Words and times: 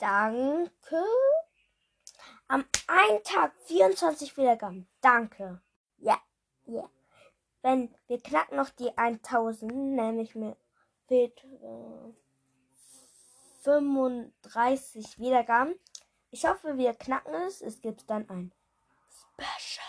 Danke. 0.00 1.04
Am 2.48 2.64
einen 2.86 3.22
Tag 3.22 3.52
24 3.66 4.36
Wiedergaben. 4.38 4.88
Danke. 5.02 5.60
Ja, 5.98 6.18
ja. 6.64 6.88
Wenn 7.62 7.94
wir 8.06 8.18
knacken 8.20 8.56
noch 8.56 8.70
die 8.70 8.96
1000, 8.96 9.70
nämlich 9.70 10.34
mir 10.34 10.56
fehlt 11.06 11.44
äh, 11.44 12.14
35 13.62 15.18
Wiedergaben. 15.18 15.74
Ich 16.30 16.46
hoffe, 16.46 16.78
wir 16.78 16.94
knacken 16.94 17.34
es. 17.46 17.60
Es 17.60 17.82
gibt 17.82 18.08
dann 18.08 18.28
ein 18.30 18.52
Special. 19.10 19.84